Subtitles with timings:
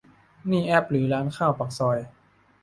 [0.49, 1.97] นี่แอปหรือร้านข้าวปากซอย